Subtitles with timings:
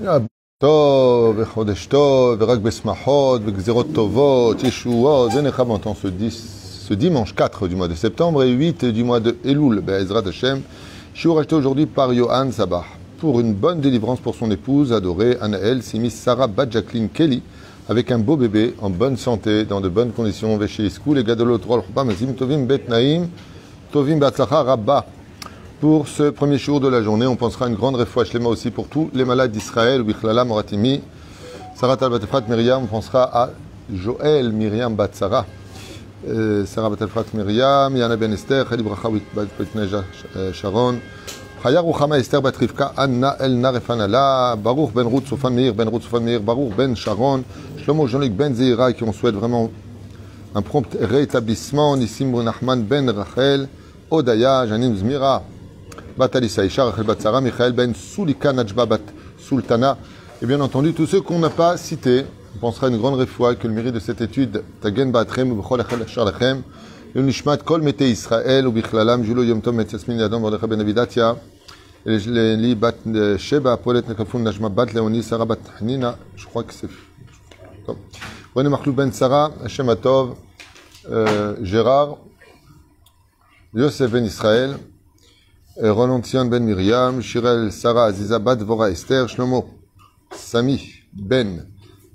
[0.00, 0.06] Je
[11.14, 12.12] suis racheté aujourd'hui par
[12.50, 12.84] Sabah
[13.18, 17.42] pour une bonne délivrance pour son épouse adorée, Anaël, Simis Sarah Badjaclin Kelly,
[17.90, 20.56] avec un beau bébé, en bonne santé, dans de bonnes conditions,
[22.34, 22.66] Tovim
[23.92, 24.18] Tovim
[25.80, 27.26] pour ce premier jour de la journée.
[27.26, 31.00] On pensera une grande réfoua shlema aussi pour tous les malades d'Israël, Bichlala Moratimi,
[31.74, 32.82] Sarah Talbatefrat Myriam.
[32.82, 33.50] On pensera à
[33.90, 35.46] Joël Myriam Batsara,
[36.28, 40.04] euh, Sarah Batefrat Myriam, Yana Ben Esther, Khali Brachawit Batneja
[40.52, 40.96] Sharon,
[41.62, 46.20] Chaya Ruchama Esther Batrivka, Anna Elna Refanala, Baruch Ben Ruth Sofan Meir, Ben Ruth Sofan
[46.20, 47.42] Meir, Baruch Ben Sharon,
[47.78, 49.70] Shlomo Jean-Luc Ben Zeira, qui on souhaite vraiment
[50.54, 53.66] un prompt rétablissement, Nissim Nachman Ben Rachel,
[54.10, 55.42] Odaya, Janim Zmira,
[56.20, 59.00] Bat Alissa Isha, Rachel Batsara, Michael Ben Sulika, Najba Bat
[59.38, 59.96] Sultana,
[60.42, 62.26] et bien entendu tous ceux qu'on n'a pas cités.
[62.56, 66.02] On pensera une grande réfoua que le mérite de cette étude, Tagen Batrem, Bechol Achel
[66.02, 66.62] Achar Lachem,
[67.14, 71.36] le Nishmat Kol Mete Israël, ou Bichlalam, Julo Yom Tom, Metzasmin Yadam, Bordecha Ben Avidatia,
[72.04, 72.96] Li Bat
[73.38, 76.90] Sheba, Polet Nekafun, Najma Bat Leoni, Sarah Bat Hanina, je crois que c'est.
[78.54, 80.34] René Machlou Ben Sarah, Hashem Atov,
[81.10, 82.18] euh, Gérard,
[83.72, 84.76] Yosef Ben Israël,
[85.79, 89.69] Roland Sion Ben Miriam, Shirel Sarah Aziza Bat Vora Esther, Shlomo
[90.31, 90.79] Sami
[91.11, 91.67] Ben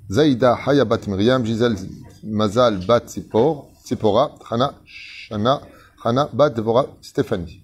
[0.09, 1.77] Zaïda Haya Bat Miriam, Gisèle
[2.23, 5.61] Mazal Bat Zipor, Zipora, Hana Shana,
[6.03, 7.61] Hana Bat Vora Stéphanie.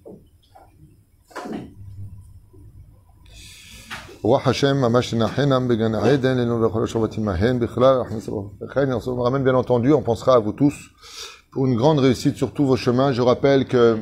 [4.23, 8.29] רוח השם ממש נחנם בגן העדן, לנו לכל השבט עמהן בכלל, נכניס
[8.61, 10.73] לכן, on ramène bien entendu, on pensera à vous tous
[11.51, 13.13] pour une grande réussite sur tous vos chemins.
[13.13, 13.95] Je rappelle que euh,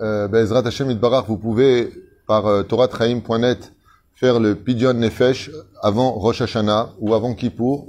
[0.00, 1.90] Bezrat Hashem Itbarach, vous pouvez
[2.26, 3.72] par euh, toratraim.net
[4.14, 5.50] faire le Pidyon Nefesh
[5.82, 7.86] avant Rosh Hashanah ou avant Kippour.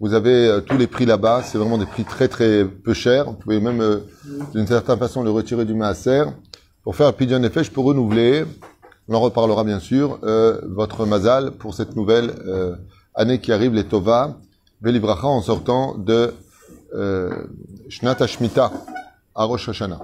[0.00, 3.26] Vous avez euh, tous les prix là-bas, c'est vraiment des prix très très peu chers.
[3.26, 3.98] Vous pouvez même euh,
[4.54, 6.24] d'une certaine façon le retirer du Maaser
[6.82, 8.44] pour faire le Pidyon Nefesh pour renouveler.
[9.08, 10.18] On en reparlera bien sûr.
[10.24, 12.76] euh, votre mazal pour cette nouvelle euh,
[13.14, 14.36] année qui arrive, les Tova,
[14.82, 16.32] Velibracha en sortant de
[16.94, 17.30] euh,
[17.88, 18.72] Shnat Hashmita
[19.34, 20.00] à Rosh Hashanah.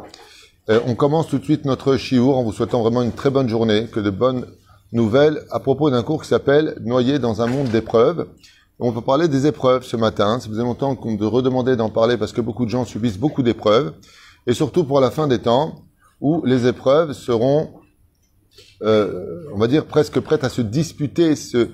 [0.68, 3.48] Euh, on commence tout de suite notre shiur en vous souhaitant vraiment une très bonne
[3.48, 4.46] journée, que de bonnes
[4.92, 8.26] nouvelles à propos d'un cours qui s'appelle Noyer dans un monde d'épreuves.
[8.80, 10.40] On va parler des épreuves ce matin.
[10.40, 13.44] Ça faisait longtemps qu'on me redemandait d'en parler parce que beaucoup de gens subissent beaucoup
[13.44, 13.92] d'épreuves.
[14.48, 15.84] Et surtout pour la fin des temps
[16.20, 17.70] où les épreuves seront,
[18.82, 21.70] euh, on va dire, presque prêtes à se disputer, se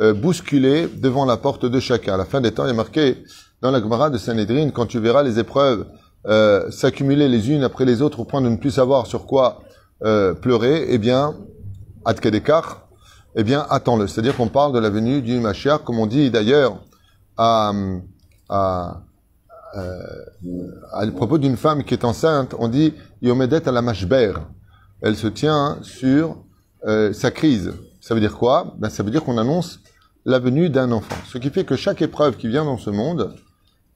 [0.00, 2.14] euh, bousculer devant la porte de chacun.
[2.14, 3.24] À la fin des temps, il a marqué
[3.60, 5.86] dans la Gemara de Sanhedrin, quand tu verras les épreuves
[6.28, 9.62] euh, s'accumuler les unes après les autres au point de ne plus savoir sur quoi
[10.04, 11.34] euh, pleurer, eh bien,
[12.04, 12.88] ad kedekar,
[13.34, 14.06] eh bien, attends-le.
[14.06, 16.80] C'est-à-dire qu'on parle de la venue du Mashiach, comme on dit d'ailleurs
[17.36, 17.72] à,
[18.48, 19.02] à,
[19.76, 19.92] euh,
[20.92, 24.32] à propos d'une femme qui est enceinte, on dit Yomedet à la mashber.
[25.02, 26.38] Elle se tient sur
[26.86, 27.72] euh, sa crise.
[28.00, 28.74] Ça veut dire quoi?
[28.78, 29.80] Ben, Ça veut dire qu'on annonce
[30.24, 31.16] la venue d'un enfant.
[31.26, 33.34] Ce qui fait que chaque épreuve qui vient dans ce monde,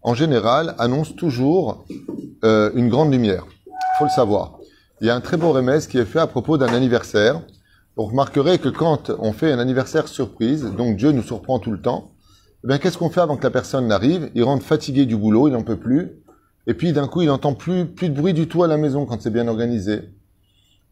[0.03, 1.85] en général, annonce toujours
[2.45, 3.47] euh, une grande lumière.
[3.99, 4.59] Faut le savoir.
[5.01, 7.41] Il y a un très beau remède qui est fait à propos d'un anniversaire.
[7.97, 11.81] Vous remarquerez que quand on fait un anniversaire surprise, donc Dieu nous surprend tout le
[11.81, 12.13] temps,
[12.65, 14.31] eh bien qu'est-ce qu'on fait avant que la personne n'arrive?
[14.35, 16.13] Il rentre fatigué du boulot, il n'en peut plus,
[16.67, 19.07] et puis d'un coup il n'entend plus plus de bruit du tout à la maison
[19.07, 19.95] quand c'est bien organisé.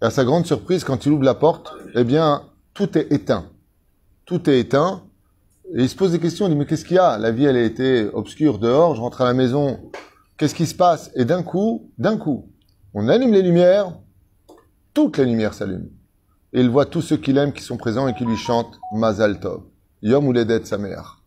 [0.03, 2.43] Et à sa grande surprise, quand il ouvre la porte, eh bien
[2.75, 3.47] tout est éteint.
[4.25, 5.03] Tout est éteint.
[5.75, 7.19] Et il se pose des questions, il dit mais qu'est-ce qu'il y a?
[7.19, 9.79] La vie elle a été obscure dehors, je rentre à la maison,
[10.39, 11.11] qu'est-ce qui se passe?
[11.15, 12.51] Et d'un coup, d'un coup,
[12.95, 13.99] on allume les lumières,
[14.95, 15.91] toutes les lumières s'allument.
[16.55, 19.41] Et il voit tous ceux qu'il aime qui sont présents et qui lui chantent Mazal
[19.41, 19.65] Tov,
[20.01, 21.19] Yom Uledet Sameach.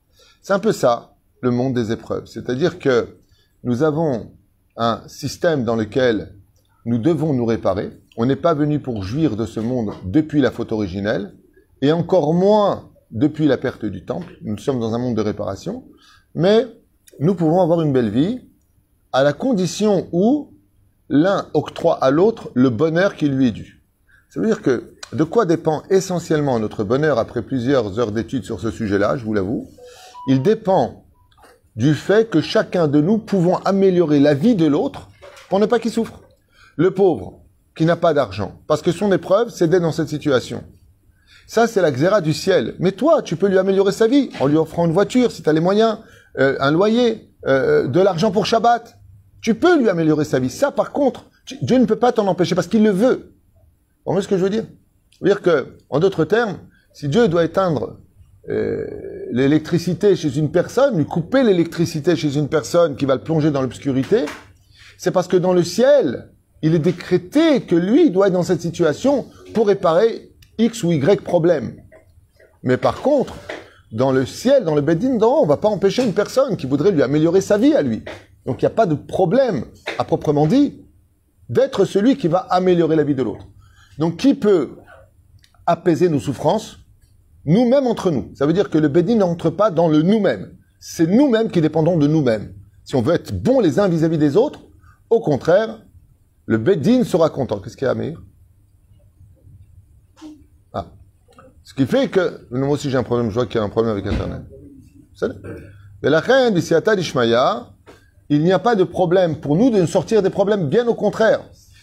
[0.41, 2.25] C'est un peu ça, le monde des épreuves.
[2.25, 3.17] C'est-à-dire que
[3.63, 4.31] nous avons
[4.75, 6.33] un système dans lequel
[6.85, 7.91] nous devons nous réparer.
[8.17, 11.35] On n'est pas venu pour jouir de ce monde depuis la faute originelle,
[11.83, 14.33] et encore moins depuis la perte du temple.
[14.41, 15.85] Nous sommes dans un monde de réparation,
[16.33, 16.65] mais
[17.19, 18.41] nous pouvons avoir une belle vie
[19.11, 20.53] à la condition où
[21.09, 23.83] l'un octroie à l'autre le bonheur qui lui est dû.
[24.29, 28.61] Ça veut dire que de quoi dépend essentiellement notre bonheur après plusieurs heures d'études sur
[28.61, 29.67] ce sujet-là, je vous l'avoue?
[30.27, 31.05] Il dépend
[31.75, 35.09] du fait que chacun de nous pouvons améliorer la vie de l'autre
[35.49, 36.21] pour ne pas qu'il souffre.
[36.77, 37.41] Le pauvre
[37.75, 40.63] qui n'a pas d'argent, parce que son épreuve, c'est d'être dans cette situation.
[41.51, 42.75] Ça, c'est la xéra du ciel.
[42.79, 45.49] Mais toi, tu peux lui améliorer sa vie en lui offrant une voiture, si tu
[45.49, 45.97] as les moyens,
[46.39, 48.97] euh, un loyer, euh, de l'argent pour Shabbat.
[49.41, 50.49] Tu peux lui améliorer sa vie.
[50.49, 51.25] Ça, par contre,
[51.61, 53.33] Dieu ne peut pas t'en empêcher parce qu'il le veut.
[54.05, 54.63] Vous voyez ce que je veux dire?
[55.11, 56.57] C'est-à-dire que, en d'autres termes,
[56.93, 57.97] Si Dieu doit éteindre
[58.47, 58.85] euh,
[59.33, 63.61] l'électricité chez une personne, lui couper l'électricité chez une personne qui va le plonger dans
[63.61, 64.23] l'obscurité,
[64.97, 66.29] c'est parce que dans le ciel,
[66.61, 70.30] il est décrété que lui doit être dans cette situation pour réparer
[70.61, 71.75] X ou Y problème.
[72.63, 73.35] Mais par contre,
[73.91, 77.03] dans le ciel, dans le Bedin on va pas empêcher une personne qui voudrait lui
[77.03, 78.03] améliorer sa vie à lui.
[78.45, 79.65] Donc il n'y a pas de problème,
[79.97, 80.81] à proprement dit,
[81.49, 83.45] d'être celui qui va améliorer la vie de l'autre.
[83.97, 84.77] Donc qui peut
[85.65, 86.77] apaiser nos souffrances?
[87.45, 88.31] Nous-mêmes entre nous.
[88.35, 90.55] Ça veut dire que le Bedin n'entre pas dans le nous-mêmes.
[90.79, 92.53] C'est nous-mêmes qui dépendons de nous-mêmes.
[92.83, 94.61] Si on veut être bons les uns vis-à-vis des autres,
[95.09, 95.83] au contraire,
[96.45, 97.59] le Bedin sera content.
[97.59, 98.21] Qu'est-ce qu'il y a, Amir
[100.73, 100.87] Ah.
[101.71, 103.69] Ce qui fait que, moi aussi j'ai un problème, je vois qu'il y a un
[103.69, 104.41] problème avec Internet.
[106.03, 106.53] Mais la reine
[108.29, 111.39] il n'y a pas de problème pour nous de sortir des problèmes, bien au contraire.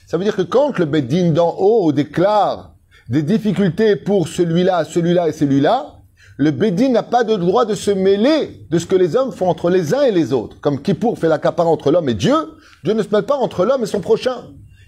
[0.06, 2.74] Ça veut dire que quand le Bedin d'en haut déclare
[3.08, 5.94] des difficultés pour celui-là, celui-là et celui-là,
[6.36, 9.48] le Bédin n'a pas de droit de se mêler de ce que les hommes font
[9.48, 10.60] entre les uns et les autres.
[10.60, 12.36] Comme Kippour fait la capara entre l'homme et Dieu,
[12.84, 14.36] Dieu ne se mêle pas entre l'homme et son prochain.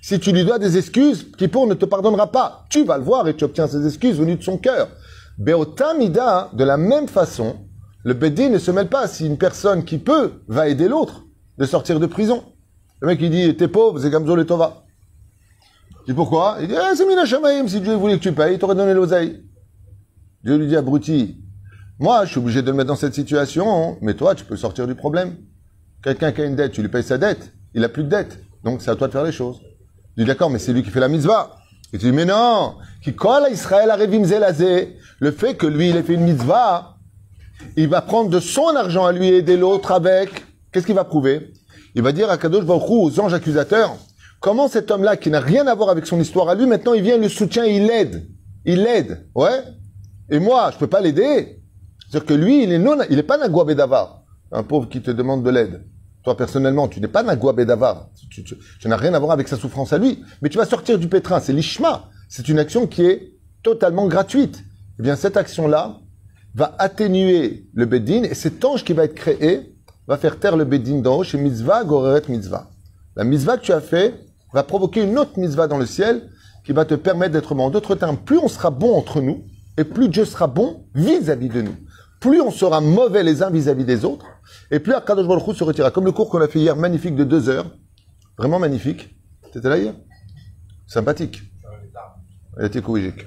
[0.02, 2.64] Si tu lui dois des excuses, Kippour ne te pardonnera pas.
[2.70, 4.88] Tu vas le voir et tu obtiens ses excuses venues de son cœur.
[5.38, 7.56] Beotamida, de la même façon,
[8.02, 11.24] le Bédin ne se mêle pas si une personne qui peut va aider l'autre
[11.58, 12.44] de sortir de prison.
[13.00, 14.84] Le mec, il dit, t'es pauvre, c'est Gamzo le Tova.
[16.06, 16.56] Il dit pourquoi?
[16.60, 19.44] Il dit, ah, c'est Mina si Dieu voulait que tu payes, il t'aurait donné l'oseille.
[20.42, 21.42] Dieu lui dit, abruti,
[21.98, 24.86] moi, je suis obligé de le mettre dans cette situation, mais toi, tu peux sortir
[24.86, 25.36] du problème.
[26.02, 28.38] Quelqu'un qui a une dette, tu lui payes sa dette, il a plus de dette.
[28.64, 29.60] Donc, c'est à toi de faire les choses.
[30.20, 31.56] Dit, d'accord, mais c'est lui qui fait la mitzvah.
[31.94, 35.96] Et tu dis, mais non, qui colle à Israël à le fait que lui, il
[35.96, 36.98] ait fait une mitzvah,
[37.74, 41.54] il va prendre de son argent à lui aider l'autre avec, qu'est-ce qu'il va prouver?
[41.94, 43.96] Il va dire à Kadosh Baruch aux anges accusateurs,
[44.40, 47.02] comment cet homme-là, qui n'a rien à voir avec son histoire à lui, maintenant il
[47.02, 48.28] vient, le soutient, il l'aide.
[48.66, 49.26] Il l'aide.
[49.34, 49.62] Ouais?
[50.28, 51.62] Et moi, je peux pas l'aider.
[52.10, 54.22] C'est-à-dire que lui, il est non, il pas Nagua Bedavar,
[54.52, 55.82] un pauvre qui te demande de l'aide.
[56.22, 58.10] Toi, personnellement, tu n'es pas Nagua Bedavar.
[58.30, 58.44] Tu,
[58.88, 60.22] n'as rien à voir avec sa souffrance à lui.
[60.42, 61.40] Mais tu vas sortir du pétrin.
[61.40, 62.10] C'est l'ishma.
[62.28, 64.62] C'est une action qui est totalement gratuite.
[64.98, 65.98] Eh bien, cette action-là
[66.54, 69.74] va atténuer le Bedin et cet ange qui va être créé
[70.06, 72.68] va faire taire le Bedin d'en haut chez Mitzvah, Goreret Mitzvah.
[73.16, 74.14] La Mitzvah que tu as fait
[74.52, 76.28] va provoquer une autre Mitzvah dans le ciel
[76.64, 77.64] qui va te permettre d'être bon.
[77.64, 79.44] En d'autres termes, plus on sera bon entre nous
[79.78, 81.76] et plus Dieu sera bon vis-à-vis -vis de nous
[82.20, 84.26] plus on sera mauvais les uns vis-à-vis des autres,
[84.70, 85.90] et plus Akadosh Baruch se retirera.
[85.90, 87.66] Comme le cours qu'on a fait hier, magnifique de deux heures,
[88.36, 89.16] vraiment magnifique.
[89.52, 89.94] T'étais là hier?
[90.86, 91.42] Sympathique.
[92.58, 93.24] Elle était courigique.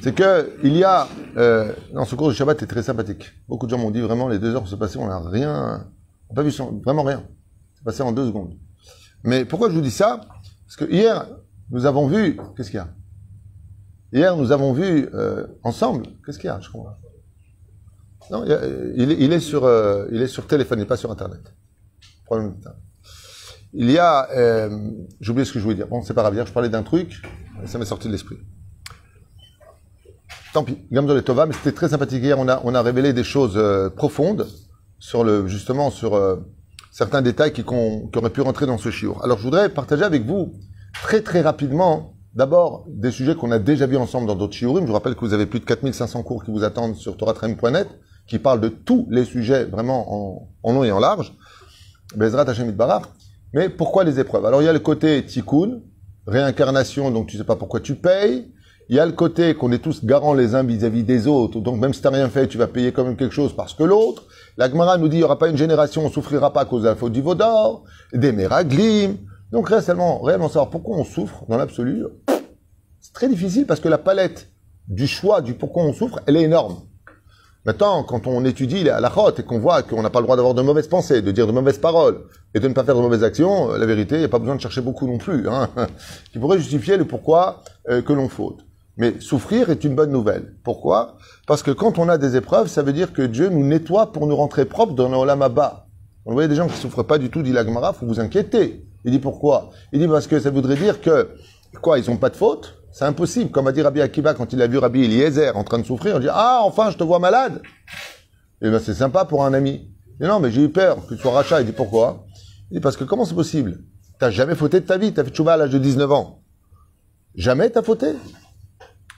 [0.00, 3.32] C'est que il y a euh, dans ce cours de Shabbat est très sympathique.
[3.48, 5.86] Beaucoup de gens m'ont dit vraiment les deux heures se passer, on n'a rien,
[6.28, 6.50] on n'a pas vu
[6.84, 7.22] vraiment rien.
[7.74, 8.54] C'est passé en deux secondes.
[9.24, 10.22] Mais pourquoi je vous dis ça?
[10.66, 11.26] Parce que hier
[11.70, 12.88] nous avons vu qu'est-ce qu'il y a?
[14.12, 16.60] Hier nous avons vu euh, ensemble qu'est-ce qu'il y a.
[18.30, 21.52] Non, il, est sur, euh, il est sur téléphone, il n'est pas sur Internet.
[23.72, 24.68] Il y a, euh,
[25.20, 25.88] j'ai oublié ce que je voulais dire.
[25.88, 26.34] Bon, c'est pas grave.
[26.34, 27.22] Hier, je parlais d'un truc,
[27.66, 28.36] ça m'est sorti de l'esprit.
[30.52, 32.22] Tant pis, Gamzol et Tova, mais c'était très sympathique.
[32.22, 34.48] Hier, on a, on a révélé des choses euh, profondes
[34.98, 36.36] sur le, justement, sur euh,
[36.90, 39.22] certains détails qui, qui, auraient pu rentrer dans ce chiour.
[39.24, 40.52] Alors, je voudrais partager avec vous
[40.92, 44.82] très très rapidement, d'abord, des sujets qu'on a déjà vus ensemble dans d'autres shiurim.
[44.82, 47.88] Je vous rappelle que vous avez plus de 4500 cours qui vous attendent sur toratrem.net
[48.30, 51.34] qui parle de tous les sujets vraiment en, long et en large.
[52.16, 53.02] Bezrat Hashem Barach.
[53.52, 54.46] Mais pourquoi les épreuves?
[54.46, 55.80] Alors il y a le côté tikkun,
[56.28, 58.52] réincarnation, donc tu sais pas pourquoi tu payes.
[58.88, 61.80] Il y a le côté qu'on est tous garants les uns vis-à-vis des autres, donc
[61.80, 64.26] même si t'as rien fait, tu vas payer quand même quelque chose parce que l'autre.
[64.56, 66.82] La Gemara nous dit il y aura pas une génération, on souffrira pas à cause
[66.82, 67.82] de la faute du Vaudor,
[68.12, 69.16] des Méraglim.
[69.50, 72.04] Donc réellement, réellement savoir pourquoi on souffre dans l'absolu,
[73.00, 74.48] c'est très difficile parce que la palette
[74.86, 76.76] du choix du pourquoi on souffre, elle est énorme.
[77.66, 80.54] Maintenant, quand on étudie la halachot et qu'on voit qu'on n'a pas le droit d'avoir
[80.54, 82.22] de mauvaises pensées, de dire de mauvaises paroles
[82.54, 84.38] et de ne pas faire de mauvaises actions, euh, la vérité, il n'y a pas
[84.38, 85.68] besoin de chercher beaucoup non plus, hein,
[86.32, 88.64] qui pourrait justifier le pourquoi euh, que l'on faute.
[88.96, 90.54] Mais souffrir est une bonne nouvelle.
[90.64, 91.16] Pourquoi?
[91.46, 94.26] Parce que quand on a des épreuves, ça veut dire que Dieu nous nettoie pour
[94.26, 95.86] nous rentrer propres dans l'olam bas.
[96.24, 98.84] Vous voyez des gens qui souffrent pas du tout, dit la Gemara, faut vous inquiéter.
[99.04, 99.70] Il dit pourquoi?
[99.92, 101.28] Il dit parce que ça voudrait dire que,
[101.80, 102.79] quoi, ils ont pas de faute?
[102.92, 103.50] C'est impossible.
[103.50, 106.16] Comme a dit Rabbi Akiva quand il a vu Rabbi Eliezer en train de souffrir,
[106.16, 107.62] il dit Ah, enfin, je te vois malade.
[108.62, 109.90] Eh ben, c'est sympa pour un ami.
[110.20, 111.60] Il Non, mais j'ai eu peur que tu sois rachat.
[111.60, 112.26] Il dit Pourquoi?
[112.70, 113.78] Il dit Parce que comment c'est possible?
[114.18, 115.14] T'as jamais fauté de ta vie.
[115.14, 116.42] T'as fait chouva à l'âge de 19 ans.
[117.34, 118.08] Jamais t'as fauté?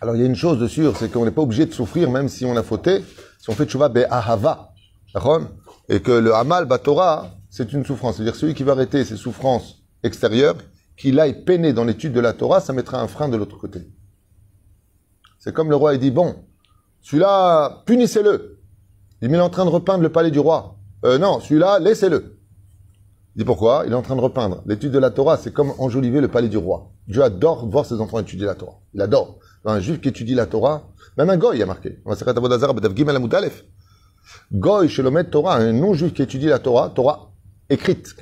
[0.00, 2.11] Alors, il y a une chose de sûr, c'est qu'on n'est pas obligé de souffrir
[2.11, 3.05] même si on a fauté.
[3.38, 4.73] Si on fait chouva be'ahava.
[5.88, 8.17] Et que le Hamal Batora, c'est une souffrance.
[8.17, 10.57] C'est-à-dire celui qui va arrêter ses souffrances extérieures
[10.96, 13.80] qu'il aille peiner dans l'étude de la Torah, ça mettra un frein de l'autre côté.
[15.38, 16.37] C'est comme le roi, il dit, bon,
[17.00, 18.61] celui-là, punissez-le.
[19.20, 20.76] Il est en train de repeindre le palais du roi.
[21.04, 22.38] Euh, non, celui-là, laissez-le.
[23.34, 23.84] Il dit pourquoi?
[23.87, 24.62] Il est en train de repeindre.
[24.66, 26.92] L'étude de la Torah, c'est comme enjoliver le palais du roi.
[27.08, 28.78] Dieu adore voir ses enfants étudier la Torah.
[28.94, 29.38] Il adore.
[29.64, 32.00] Un juif qui étudie la Torah, même un goy a marqué.
[34.52, 37.32] Goy, Shelomet Torah, un non-juif qui étudie la Torah, Torah
[37.70, 38.14] écrite,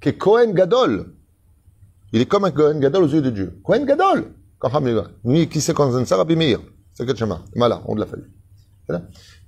[0.00, 1.14] qui est Kohen Gadol.
[2.12, 3.58] Il est comme un Kohen Gadol aux yeux de Dieu.
[3.62, 4.32] Kohen Gadol
[5.24, 6.60] Oui, qui c'est quand ça Rabbi Meir.
[6.94, 7.12] C'est que
[7.54, 8.30] Voilà, on l'a fallu.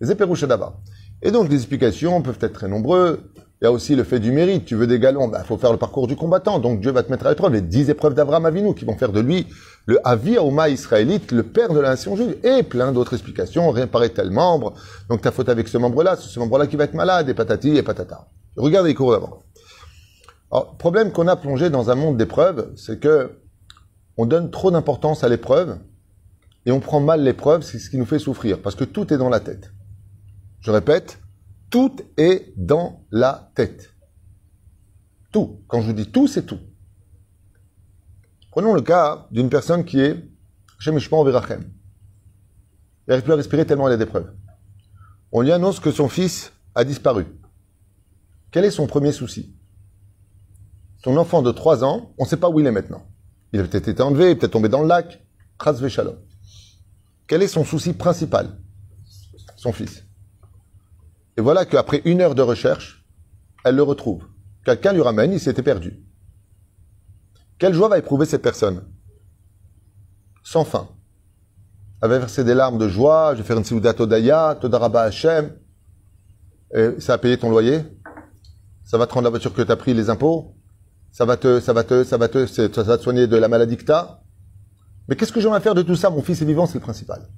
[0.01, 0.15] Les
[0.47, 0.81] d'abord.
[1.23, 3.19] Et donc, les explications peuvent être très nombreuses.
[3.61, 4.67] Il y a aussi le fait du mérite.
[4.67, 6.61] Tu veux des galons, il bah, faut faire le parcours du combattant.
[6.61, 7.53] Donc Dieu va te mettre à l'épreuve.
[7.53, 9.47] Les dix épreuves d'Abraham Avinu qui vont faire de lui
[9.87, 12.37] le Avi Aouma israélite, le père de la nation juive.
[12.45, 13.71] Et plein d'autres explications.
[13.71, 14.75] Réparer tel membre.
[15.09, 17.77] Donc ta faute avec ce membre-là, c'est ce membre-là qui va être malade, et patati
[17.77, 18.29] et patata.
[18.57, 19.43] Regardez les cours d'avant.
[20.51, 23.43] Alors, problème qu'on a plongé dans un monde d'épreuves, c'est que
[24.17, 25.79] on donne trop d'importance à l'épreuve
[26.67, 29.19] et on prend mal l'épreuve, c'est ce qui nous fait souffrir, parce que tout est
[29.19, 29.73] dans la tête.
[30.61, 31.21] Je répète,
[31.71, 33.95] tout est dans la tête.
[35.31, 35.63] Tout.
[35.69, 36.59] Quand je vous dis tout, c'est tout.
[38.51, 40.29] Prenons le cas d'une personne qui est
[40.79, 41.63] Shemishpan Verachem.
[43.07, 44.33] Il n'arrive plus à respirer tellement il a des preuves.
[45.31, 47.27] On lui annonce que son fils a disparu.
[48.51, 49.58] Quel est son premier souci?
[51.05, 53.07] Son enfant de 3 ans, on ne sait pas où il est maintenant.
[53.53, 55.25] Il a peut-être été enlevé, peut-être tombé dans le lac.
[57.27, 58.59] Quel est son souci principal?
[59.57, 60.05] Son fils.
[61.37, 63.07] Et voilà qu'après une heure de recherche,
[63.65, 64.25] elle le retrouve.
[64.65, 66.05] Quelqu'un lui ramène, il s'était perdu.
[67.59, 68.85] Quelle joie va éprouver cette personne
[70.45, 70.89] Sans fin.
[72.03, 75.57] Elle va verser des larmes de joie, je vais faire une Siouda Todaya, Todaraba Hashem.
[76.75, 77.83] Et ça a payé ton loyer?
[78.85, 80.58] Ça va te rendre la voiture que tu as pris, les impôts?
[81.19, 83.49] Ça va te, ça va te, ça va te, ça va te soigner de la
[83.49, 83.93] maladie que
[85.09, 86.11] Mais qu'est-ce que j'aimerais faire de tout ça?
[86.11, 87.29] Mon fils est vivant, c'est le principal.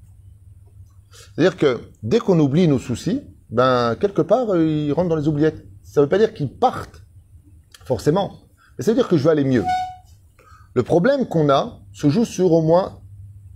[1.34, 5.28] C'est-à-dire que dès qu'on oublie nos soucis, ben quelque part euh, ils rentrent dans les
[5.28, 5.64] oubliettes.
[5.82, 7.02] Ça ne veut pas dire qu'ils partent
[7.86, 8.40] forcément,
[8.76, 9.64] mais ça veut dire que je vais aller mieux.
[10.74, 13.00] Le problème qu'on a se joue sur au moins,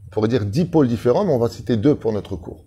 [0.07, 2.65] on pourrait dire dix pôles différents, mais on va citer deux pour notre cours.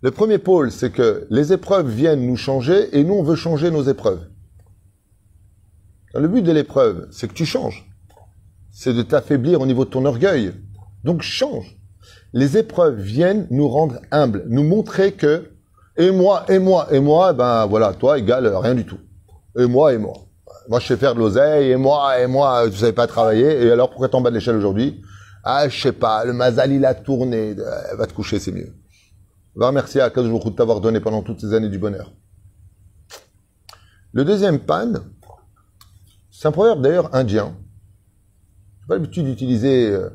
[0.00, 3.70] Le premier pôle, c'est que les épreuves viennent nous changer et nous on veut changer
[3.70, 4.26] nos épreuves.
[6.14, 7.88] Le but de l'épreuve, c'est que tu changes.
[8.70, 10.52] C'est de t'affaiblir au niveau de ton orgueil.
[11.04, 11.76] Donc change.
[12.32, 15.50] Les épreuves viennent nous rendre humbles, nous montrer que
[15.96, 19.00] et moi, et moi, et moi, ben voilà, toi égale rien du tout.
[19.58, 20.14] Et moi, et moi.
[20.68, 23.64] Moi, je sais faire de l'oseille, et moi, et moi, tu savais pas travailler.
[23.64, 25.02] Et alors, pourquoi t'es en bas de l'échelle aujourd'hui?
[25.42, 27.56] Ah, je sais pas, le mazal, il a tourné.
[27.58, 28.74] Euh, va te coucher, c'est mieux.
[29.56, 32.12] Va remercier à de t'avoir donné pendant toutes ces années du bonheur.
[34.12, 34.92] Le deuxième pan,
[36.38, 37.56] c'est un proverbe d'ailleurs indien.
[38.82, 40.08] Je pas l'habitude d'utiliser euh,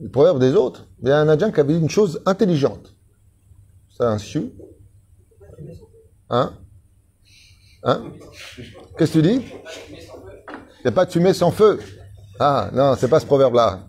[0.00, 2.94] le proverbe des autres, mais un indien qui avait dit une chose intelligente.
[3.94, 4.50] C'est un sioux
[6.30, 6.54] Hein?
[7.82, 8.04] Hein?
[8.96, 9.44] Qu'est-ce que tu dis?
[9.44, 11.78] Il n'y a pas de fumée sans feu.
[12.40, 13.80] Ah, non, c'est pas ce proverbe-là.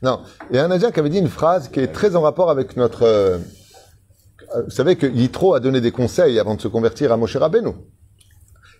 [0.00, 0.22] Non.
[0.48, 2.48] Il y a un Indien qui avait dit une phrase qui est très en rapport
[2.48, 3.02] avec notre...
[3.02, 3.38] Euh,
[4.64, 7.74] vous savez que Yitro a donné des conseils avant de se convertir à Moshe Rabbeinu.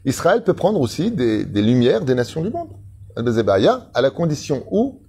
[0.04, 2.70] Israël peut prendre aussi des, des lumières des nations du monde.
[3.16, 5.02] À la condition où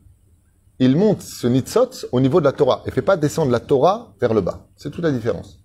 [0.80, 4.14] il monte ce nitzot au niveau de la Torah et fait pas descendre la Torah
[4.20, 4.68] vers le bas.
[4.76, 5.60] C'est toute la différence.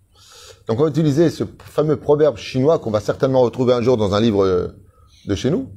[0.66, 4.14] Donc on va utiliser ce fameux proverbe chinois qu'on va certainement retrouver un jour dans
[4.14, 4.68] un livre euh,
[5.26, 5.70] de chez nous,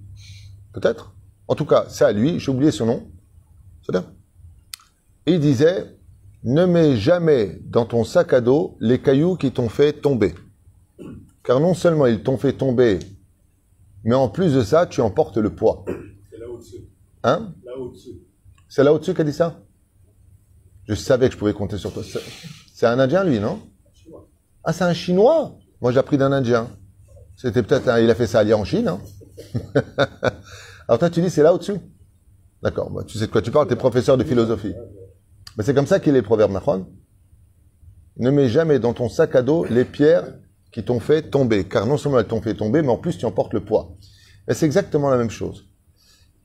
[0.74, 1.14] peut-être.
[1.48, 3.08] En tout cas, c'est à lui, j'ai oublié son nom.
[3.86, 4.06] C'est bien.
[5.26, 5.98] Il disait,
[6.44, 10.34] ne mets jamais dans ton sac à dos les cailloux qui t'ont fait tomber.
[11.44, 13.00] Car non seulement ils t'ont fait tomber,
[14.04, 15.86] mais en plus de ça, tu emportes le poids.
[16.30, 16.88] C'est là au-dessus.
[17.24, 17.54] Hein?
[17.66, 18.22] Là au-dessus.
[18.70, 19.60] C'est là au-dessus qui a dit ça?
[20.88, 22.04] Je savais que je pouvais compter sur toi.
[22.74, 23.60] C'est un Indien, lui, non?
[24.64, 25.58] Ah, c'est un Chinois?
[25.82, 26.70] Moi, j'ai appris d'un Indien.
[27.36, 28.88] C'était peut-être, il a fait ça à en Chine.
[28.88, 29.00] Hein
[30.88, 31.80] Alors toi, tu dis, c'est là au-dessus?
[32.64, 34.74] D'accord, bah, tu sais de quoi tu parles, tu es professeur de philosophie.
[35.58, 36.88] Mais c'est comme ça qu'il est le proverbe, Nachon.
[38.18, 40.34] Ne mets jamais dans ton sac à dos les pierres
[40.78, 41.64] qui t'ont fait tomber.
[41.64, 43.98] Car non seulement elles t'ont fait tomber, mais en plus tu emportes le poids.
[44.48, 45.66] Et c'est exactement la même chose.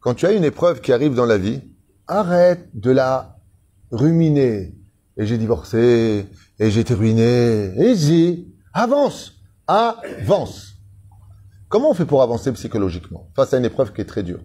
[0.01, 1.61] Quand tu as une épreuve qui arrive dans la vie,
[2.09, 3.37] arrête de la
[3.91, 4.75] ruminer.
[5.19, 6.27] Et j'ai divorcé,
[6.59, 7.75] et j'ai été ruiné.
[7.95, 9.35] J'ai, avance,
[9.67, 10.77] avance.
[11.69, 14.41] Comment on fait pour avancer psychologiquement face à une épreuve qui est très dure?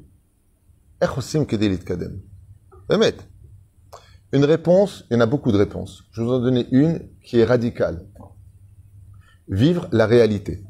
[4.33, 6.03] Une réponse, il y en a beaucoup de réponses.
[6.11, 8.05] Je vous en donner une qui est radicale.
[9.49, 10.63] Vivre la réalité.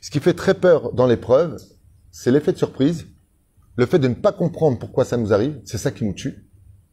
[0.00, 1.56] Ce qui fait très peur dans l'épreuve,
[2.10, 3.06] c'est l'effet de surprise
[3.76, 6.46] le fait de ne pas comprendre pourquoi ça nous arrive, c'est ça qui nous tue.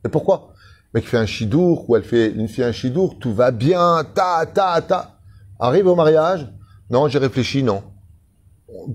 [0.06, 0.54] Et pourquoi?
[0.94, 4.46] Mec fait un chidour ou elle fait une fille un chidour, tout va bien, ta,
[4.46, 5.20] ta, ta.
[5.60, 6.50] Arrive au mariage,
[6.90, 7.84] non, j'ai réfléchi, non.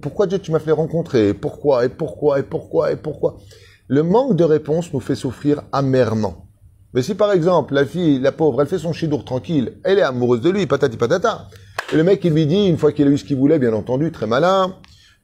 [0.00, 1.34] Pourquoi Dieu tu m'as fait rencontrer?
[1.34, 1.84] Pourquoi?
[1.84, 2.38] Et pourquoi?
[2.38, 2.90] Et pourquoi?
[2.92, 3.36] Et pourquoi?
[3.86, 6.43] Le manque de réponse nous fait souffrir amèrement.
[6.94, 10.02] Mais si par exemple la fille, la pauvre, elle fait son chidour tranquille, elle est
[10.02, 11.48] amoureuse de lui, patati patata,
[11.92, 13.72] et le mec il lui dit une fois qu'il a eu ce qu'il voulait, bien
[13.72, 14.76] entendu, très malin,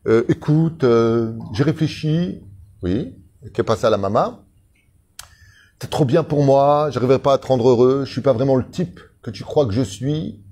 [0.08, 2.42] euh, écoute, euh, j'ai réfléchi,
[2.82, 3.14] oui,
[3.54, 4.40] qu'est passé à la maman?
[5.78, 8.56] T'es trop bien pour moi, j'arriverai pas à te rendre heureux, je suis pas vraiment
[8.56, 10.42] le type que tu crois que je suis.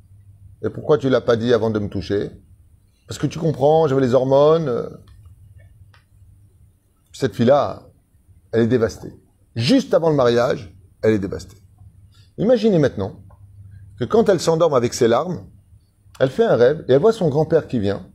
[0.65, 2.31] Et pourquoi tu l'as pas dit avant de me toucher?
[3.07, 4.89] Parce que tu comprends, j'avais les hormones.
[7.13, 7.89] Cette fille-là,
[8.53, 9.13] elle est dévastée.
[9.57, 11.57] Juste avant le mariage, elle est dévastée.
[12.39, 13.21] Imaginez maintenant
[13.99, 15.45] que quand elle s'endorme avec ses larmes,
[16.21, 18.07] elle fait un rêve et elle voit son grand-père qui vient,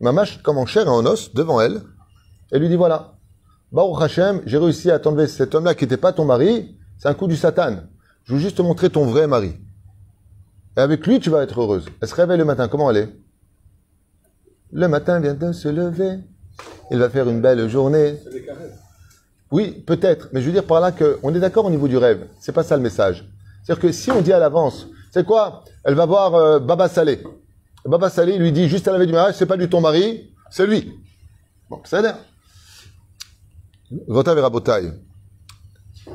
[0.00, 1.82] mâche comme en chair et en os, devant elle,
[2.52, 3.14] et lui dit voilà,
[3.72, 7.14] Baruch Hashem, j'ai réussi à t'enlever cet homme-là qui n'était pas ton mari, c'est un
[7.14, 7.76] coup du Satan.
[8.24, 9.54] Je veux juste te montrer ton vrai mari.
[10.76, 11.86] Et avec lui, tu vas être heureuse.
[12.00, 13.16] Elle se réveille le matin, comment elle est?
[14.72, 16.18] Le matin vient de se lever,
[16.90, 18.18] il va faire une belle journée.
[19.50, 22.26] Oui, peut-être, mais je veux dire par là qu'on est d'accord au niveau du rêve.
[22.40, 23.28] C'est pas ça le message.
[23.62, 25.64] C'est-à-dire que si on dit à l'avance, c'est quoi?
[25.84, 27.22] Elle va voir euh, Baba Salé.
[27.84, 30.32] Baba Salé lui dit juste à la veille du mariage, c'est pas du ton mari,
[30.50, 30.92] c'est lui.
[31.68, 32.18] Bon, ça a l'air.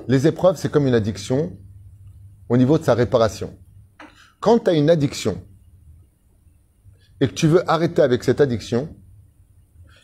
[0.07, 1.57] Les épreuves, c'est comme une addiction
[2.47, 3.53] au niveau de sa réparation.
[4.39, 5.41] Quand tu as une addiction
[7.19, 8.89] et que tu veux arrêter avec cette addiction,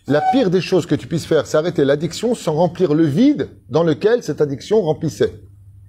[0.08, 3.50] la pire des choses que tu puisses faire, c'est arrêter l'addiction sans remplir le vide
[3.70, 5.42] dans lequel cette addiction remplissait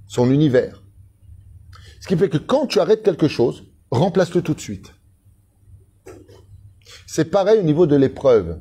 [0.06, 0.82] son univers.
[2.00, 4.92] Ce qui fait que quand tu arrêtes quelque chose, remplace-le tout de suite.
[7.06, 8.60] C'est pareil au niveau de l'épreuve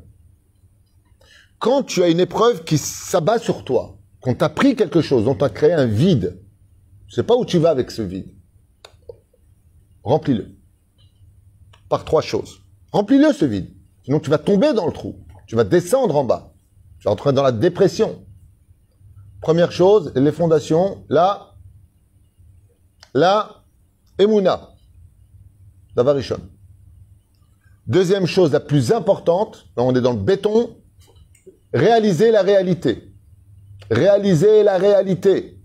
[1.62, 5.36] quand tu as une épreuve qui s'abat sur toi, qu'on t'a pris quelque chose, dont
[5.36, 6.41] t'a créé un vide,
[7.08, 8.34] je sais pas où tu vas avec ce vide.
[10.03, 10.57] Remplis-le.
[11.87, 12.64] Par trois choses.
[12.92, 13.70] Remplis-le ce vide.
[14.03, 15.16] Sinon tu vas tomber dans le trou.
[15.51, 16.53] Tu vas descendre en bas.
[16.98, 18.25] Tu vas entrer dans la dépression.
[19.42, 21.57] Première chose, les fondations, là,
[23.14, 23.66] là,
[24.18, 24.70] Emouna.
[25.94, 26.40] Davarichon.
[27.85, 30.77] Deuxième chose, la plus importante, on est dans le béton,
[31.74, 33.14] réaliser la réalité.
[33.90, 35.59] Réaliser la réalité.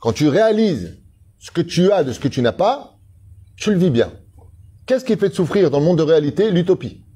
[0.00, 1.02] Quand tu réalises
[1.40, 2.96] ce que tu as de ce que tu n'as pas,
[3.56, 4.12] tu le vis bien.
[4.86, 6.52] Qu'est-ce qui fait souffrir dans le monde de réalité?
[6.52, 7.07] L'utopie.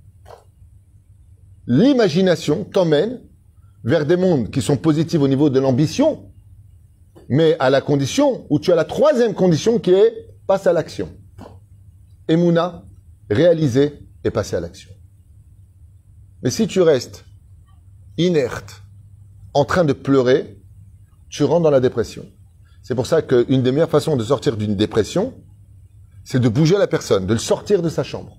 [1.66, 3.20] L'imagination t'emmène
[3.84, 6.30] vers des mondes qui sont positifs au niveau de l'ambition,
[7.28, 11.08] mais à la condition où tu as la troisième condition qui est passe à l'action.
[12.28, 12.84] Emouna,
[13.30, 14.90] réaliser et passer à l'action.
[16.42, 17.24] Mais si tu restes
[18.18, 18.82] inerte,
[19.54, 20.58] en train de pleurer,
[21.28, 22.26] tu rentres dans la dépression.
[22.82, 25.34] C'est pour ça qu'une des meilleures façons de sortir d'une dépression,
[26.24, 28.38] c'est de bouger la personne, de le sortir de sa chambre,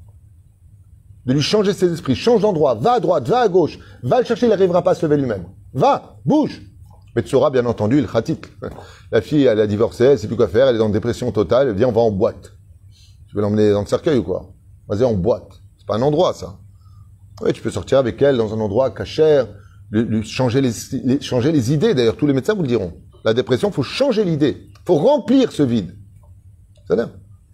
[1.26, 4.26] de lui changer ses esprits, change d'endroit, va à droite, va à gauche, va le
[4.26, 5.46] chercher, il n'arrivera pas à se lever lui-même.
[5.74, 6.62] Va, bouge.
[7.16, 8.48] Mais tu sauras, bien entendu, il khatik.
[9.12, 11.70] La fille, elle a divorcé, elle sait plus quoi faire, elle est en dépression totale,
[11.70, 12.54] elle dit on va en boîte.
[13.28, 14.54] Tu veux l'emmener dans le cercueil ou quoi?
[14.88, 15.50] Vas-y en boîte.
[15.78, 16.58] C'est pas un endroit, ça.
[17.42, 19.48] Oui, tu peux sortir avec elle dans un endroit cachère,
[20.24, 21.94] changer, les, changer les idées.
[21.94, 22.94] D'ailleurs, tous les médecins vous le diront.
[23.24, 24.70] La dépression, faut changer l'idée.
[24.86, 25.96] Faut remplir ce vide.
[26.88, 26.96] C'est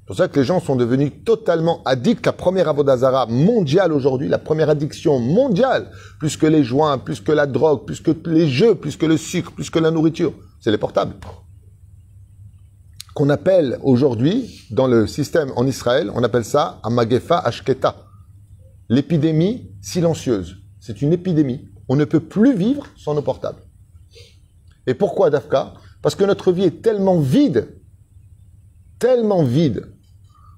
[0.09, 2.25] pour ça que les gens sont devenus totalement addicts.
[2.25, 7.31] La première avodazara mondiale aujourd'hui, la première addiction mondiale, plus que les joints, plus que
[7.31, 10.71] la drogue, plus que les jeux, plus que le sucre, plus que la nourriture, c'est
[10.71, 11.13] les portables.
[13.13, 17.95] Qu'on appelle aujourd'hui, dans le système en Israël, on appelle ça Amagefa Ashketa.
[18.89, 20.55] L'épidémie silencieuse.
[20.79, 21.69] C'est une épidémie.
[21.87, 23.61] On ne peut plus vivre sans nos portables.
[24.87, 25.75] Et pourquoi Dafka?
[26.01, 27.77] Parce que notre vie est tellement vide,
[28.97, 29.85] tellement vide,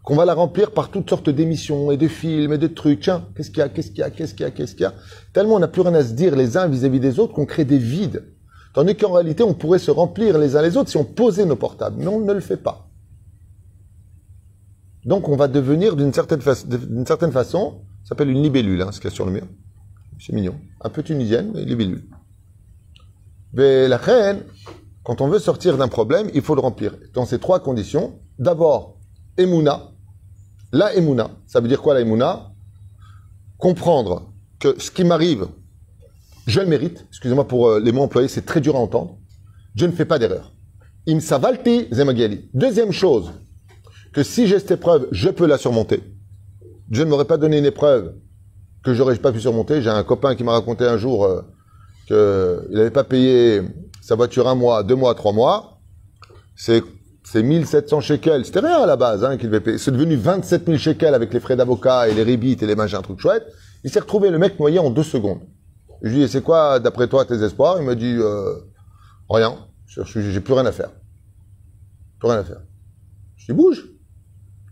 [0.04, 3.10] qu'on va la remplir par toutes sortes d'émissions et de films et de trucs.
[3.36, 4.86] Qu'est-ce qu'il y a, qu'est-ce qu'il y a, qu'est-ce qu'il y a, qu'est-ce qu'il y
[4.86, 4.94] a?
[5.34, 7.66] Tellement on n'a plus rien à se dire les uns vis-à-vis des autres qu'on crée
[7.66, 8.26] des vides.
[8.74, 11.58] Tandis qu'en réalité, on pourrait se remplir les uns les autres si on posait nos
[11.58, 11.98] portables.
[12.00, 12.88] Mais on ne le fait pas.
[15.06, 16.42] Donc on va devenir d'une certaine,
[17.06, 19.48] certaine façon, ça s'appelle une libellule, hein, ce qu'il y a sur le mur.
[20.20, 20.56] C'est mignon.
[20.82, 22.04] Un peu tunisienne, mais libellule.
[23.54, 24.44] Mais la reine,
[25.04, 26.96] quand on veut sortir d'un problème, il faut le remplir.
[27.14, 28.98] Dans ces trois conditions, d'abord,
[29.38, 29.91] Emouna.
[30.72, 32.52] La Emouna, ça veut dire quoi la Emouna?
[33.58, 35.48] Comprendre que ce qui m'arrive,
[36.48, 37.06] je le mérite.
[37.10, 39.18] Excusez-moi pour euh, les mots employés, c'est très dur à entendre.
[39.76, 40.54] Je ne fais pas d'erreur.
[41.08, 42.50] Im savalti zemagali.
[42.54, 43.32] Deuxième chose,
[44.14, 46.02] que si j'ai cette épreuve, je peux la surmonter.
[46.90, 48.16] Je ne m'aurais pas donné une épreuve
[48.84, 49.82] que j'aurais pas pu surmonter.
[49.82, 51.42] J'ai un copain qui m'a raconté un jour euh,
[52.08, 53.62] qu'il n'avait pas payé
[54.02, 55.80] sa voiture un mois, deux mois, trois mois.
[56.56, 56.84] c'est
[57.24, 58.46] c'est 1700 shekels.
[58.46, 59.78] C'était rien à la base hein, qu'il devait payer.
[59.78, 62.98] C'est devenu 27 000 shekels avec les frais d'avocat et les ribites et les machins,
[62.98, 63.46] un truc chouette.
[63.84, 65.42] Il s'est retrouvé le mec noyé en deux secondes.
[66.02, 67.78] Je lui ai dit, c'est quoi, d'après toi, tes espoirs?
[67.80, 68.56] Il m'a dit, euh,
[69.30, 69.56] rien.
[69.86, 70.90] J'ai plus rien à faire.
[72.20, 72.62] Plus rien à faire.
[73.38, 73.86] Je dit, bouge.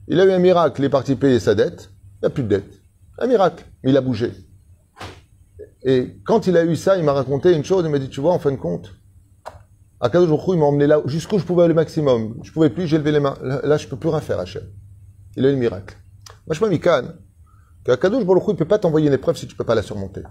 [0.08, 1.92] Il a eu un miracle, il est parti payer sa dette.
[2.16, 2.82] Il n'y a plus de dette.
[3.20, 3.64] Un miracle.
[3.84, 4.32] Il a bougé.
[5.84, 7.86] Et quand il a eu ça, il m'a raconté une chose.
[7.86, 8.92] Il m'a dit, tu vois, en fin de compte,
[10.02, 12.40] à Kadosh il m'a emmené là jusqu'où je pouvais aller le maximum.
[12.44, 13.36] Je pouvais plus, j'ai levé les mains.
[13.42, 14.64] Là, je peux plus rien faire, Hachem.
[15.36, 15.98] Il a eu le miracle.
[16.48, 17.02] Moi, je m'amie qu'à
[17.86, 20.22] Kadosh Baruch il peut pas t'envoyer une épreuve si tu peux pas la surmonter.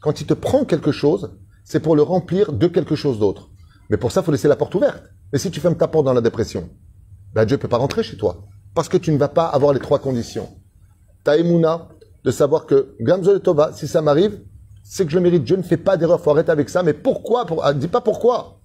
[0.00, 3.50] Quand il te prend quelque chose, c'est pour le remplir de quelque chose d'autre.
[3.90, 5.02] Mais pour ça, il faut laisser la porte ouverte.
[5.32, 6.70] Mais si tu fermes ta porte dans la dépression,
[7.34, 8.44] ben Dieu peut pas rentrer chez toi.
[8.74, 10.48] Parce que tu ne vas pas avoir les trois conditions.
[11.22, 11.88] Ta émouna,
[12.24, 14.40] de savoir que Gamzol Tova, si ça m'arrive,
[14.82, 15.44] c'est que je mérite.
[15.44, 16.20] Dieu ne fait pas d'erreur.
[16.20, 16.82] Faut arrêter avec ça.
[16.82, 17.46] Mais pourquoi?
[17.46, 17.64] Pour...
[17.64, 18.60] Ah, dis pas pourquoi.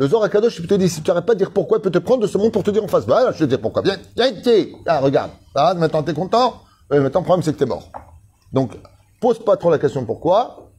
[0.00, 1.82] Le Zohar Akadosh, il peut te dire, si tu n'arrêtes pas de dire pourquoi, il
[1.82, 3.04] peut te prendre de ce monde pour te dire en face.
[3.04, 3.82] Voilà, je te dire pourquoi.
[3.82, 4.66] Viens, viens.
[4.86, 5.30] Ah, regarde.
[5.54, 6.62] Ah, maintenant t'es content.
[6.88, 7.92] Maintenant, le problème, c'est que t'es mort.
[8.50, 8.72] Donc,
[9.20, 10.72] pose pas trop la question pourquoi.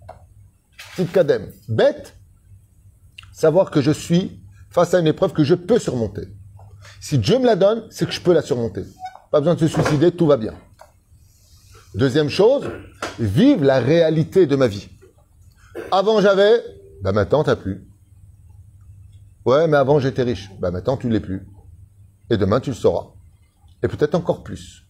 [0.96, 1.52] Type kadem.
[1.70, 2.16] Bête.
[3.32, 6.24] Savoir que je suis face à une épreuve que je peux surmonter.
[7.00, 8.86] Si Dieu me la donne, c'est que je peux la surmonter.
[9.30, 10.56] Pas besoin de se suicider, tout va bien.
[11.94, 12.68] Deuxième chose,
[13.20, 14.90] vive la réalité de ma vie.
[15.92, 16.64] Avant j'avais,
[17.04, 17.88] bah maintenant t'as plus.
[19.46, 20.52] Ouais, mais avant j'étais riche.
[20.60, 21.48] Bah maintenant tu l'es plus.
[22.30, 23.08] Et demain tu le sauras.
[23.84, 24.86] Et peut-être encore plus.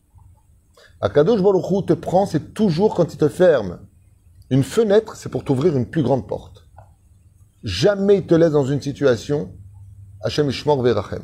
[1.00, 3.80] Akadosh Baruch te prend, c'est toujours quand il te ferme.
[4.50, 6.68] Une fenêtre, c'est pour t'ouvrir une plus grande porte.
[7.64, 9.56] Jamais il te laisse dans une situation,
[10.22, 11.24] Hachem Ishmor Verachem.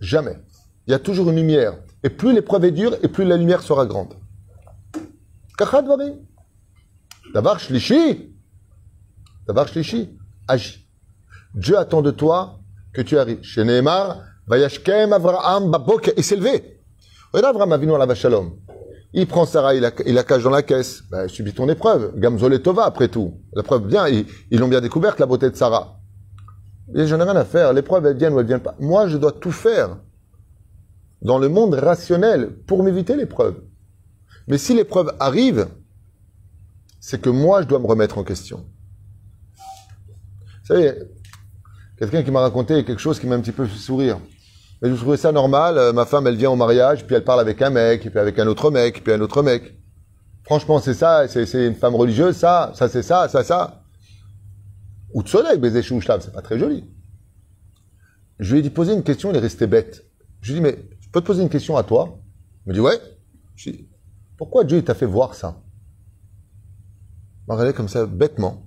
[0.00, 0.36] Jamais.
[0.86, 1.78] Il y a toujours une lumière.
[2.02, 4.14] Et plus l'épreuve est dure, et plus la lumière sera grande.
[5.56, 5.86] Kachad
[7.32, 8.34] Davar Shlishi.
[9.46, 10.18] Davar Shlishi.
[10.48, 10.81] Agis.
[11.54, 12.58] Dieu attend de toi
[12.92, 13.42] que tu arrives.
[13.42, 16.80] Chez Nehemar, Vayashkem Avraham Babok, il s'est levé.
[17.34, 18.06] Avraham la.
[19.14, 19.90] Il prend Sarah, il la,
[20.24, 21.02] cache dans la caisse.
[21.10, 22.18] Ben, subit ton épreuve.
[22.18, 23.40] Gamzol et Tova, après tout.
[23.52, 25.98] La preuve bien, ils l'ont bien découverte, la beauté de Sarah.
[26.94, 27.72] Et j'en ai rien à faire.
[27.72, 28.74] L'épreuve, elle vient ou elle vient pas.
[28.80, 29.98] Moi, je dois tout faire
[31.20, 33.62] dans le monde rationnel pour m'éviter l'épreuve.
[34.48, 35.68] Mais si l'épreuve arrive,
[37.00, 38.64] c'est que moi, je dois me remettre en question.
[40.62, 40.94] Vous savez,
[42.02, 44.18] quelqu'un qui m'a raconté quelque chose qui m'a un petit peu fait sourire.
[44.80, 45.78] Mais je trouvais ça normal.
[45.78, 48.38] Euh, ma femme, elle vient au mariage, puis elle parle avec un mec, puis avec
[48.40, 49.78] un autre mec, puis un autre mec.
[50.42, 53.84] Franchement, c'est ça, c'est une femme religieuse, ça, ça c'est ça, ça, ça.
[55.14, 56.84] Ou de soleil, baiser c'est pas très joli.
[58.40, 60.04] Je lui ai dit poser une question, il est resté bête.
[60.40, 62.18] Je lui ai dit, mais je peux te poser une question à toi?
[62.66, 62.98] Il me dit, ouais.
[63.54, 63.88] Je lui ai dit,
[64.36, 65.62] pourquoi Dieu t'a fait voir ça?
[67.42, 68.66] Il m'a regardé comme ça, bêtement.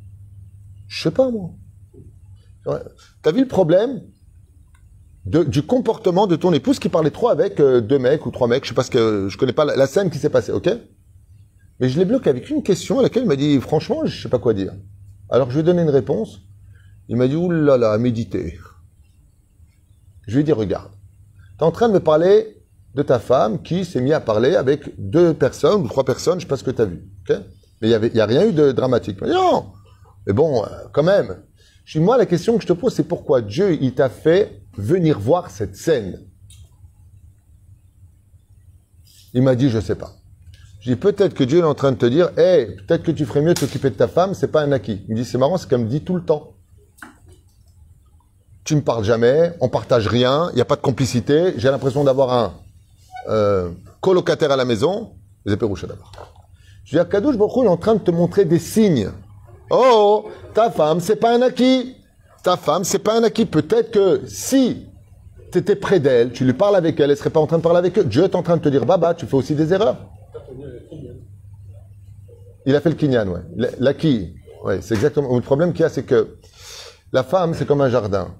[0.87, 1.49] Je sais pas, moi.
[3.21, 4.01] T'as vu le problème
[5.25, 8.63] du comportement de ton épouse qui parlait trop avec euh, deux mecs ou trois mecs,
[8.63, 10.69] je sais pas ce que, je connais pas la, scène qui s'est passée, ok?
[11.79, 14.29] Mais je l'ai bloqué avec une question à laquelle il m'a dit, franchement, je sais
[14.29, 14.73] pas quoi dire.
[15.29, 16.41] Alors je lui ai donné une réponse.
[17.09, 18.59] Il m'a dit, oulala, méditer.
[20.27, 20.91] Je lui ai dit, regarde,
[21.57, 24.55] tu es en train de me parler de ta femme qui s'est mise à parler
[24.55, 27.09] avec deux personnes ou trois personnes, je sais pas ce que tu vu.
[27.27, 27.37] ok?
[27.81, 29.17] Mais il n'y a rien eu de dramatique.
[29.23, 29.71] Il non,
[30.27, 31.35] mais bon, euh, quand même.
[31.85, 35.19] Je moi, la question que je te pose, c'est pourquoi Dieu, il t'a fait venir
[35.19, 36.19] voir cette scène?
[39.33, 40.13] Il m'a dit, je sais pas.
[40.81, 43.25] Je dis, peut-être que Dieu est en train de te dire, hé, peut-être que tu
[43.25, 45.03] ferais mieux de t'occuper de ta femme, c'est pas un acquis.
[45.07, 46.53] Il me dit, c'est marrant, c'est qu'elle me dit tout le temps.
[48.63, 52.03] Tu me parles jamais, on partage rien, il n'y a pas de complicité, j'ai l'impression
[52.03, 52.53] d'avoir un
[53.29, 53.71] euh,
[54.01, 55.13] colocataire à la maison,
[55.45, 55.77] les d'abord.
[56.83, 59.11] Je dis, Baruch il est en train de te montrer des signes.
[59.69, 61.95] Oh, ta femme, c'est pas un acquis
[62.45, 63.47] ta femme, c'est pas un acquis.
[63.47, 64.87] Peut-être que si
[65.51, 67.63] tu étais près d'elle, tu lui parles avec elle, elle serait pas en train de
[67.63, 68.03] parler avec eux.
[68.03, 69.97] Dieu est en train de te dire, Baba, tu fais aussi des erreurs.
[72.67, 73.71] Il a fait le kinyan, ouais.
[73.79, 74.35] L'acquis.
[74.63, 75.35] Ouais, c'est exactement.
[75.35, 76.37] Le problème qu'il y a, c'est que
[77.11, 78.35] la femme, c'est comme un jardin.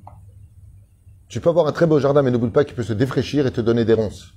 [1.28, 3.52] Tu peux avoir un très beau jardin, mais n'oublie pas qu'il peut se défraîchir et
[3.52, 4.34] te donner des ronces.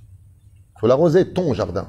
[0.77, 1.87] Il faut l'arroser, ton jardin.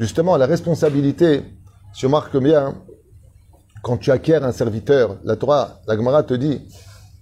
[0.00, 1.44] Justement, la responsabilité,
[1.92, 2.74] si on marque bien,
[3.86, 6.60] quand tu acquiers un serviteur, la Torah, la Gemara te dit,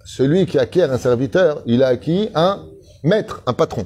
[0.06, 2.64] celui qui acquiert un serviteur, il a acquis un
[3.02, 3.84] maître, un patron.